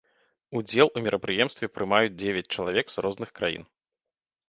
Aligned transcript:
Удзел 0.59 0.89
у 0.95 1.03
мерапрыемстве 1.09 1.71
прымаюць 1.77 2.17
дзевяць 2.21 2.47
чалавек 2.55 2.85
з 2.95 3.09
розных 3.09 3.29
краін. 3.41 3.73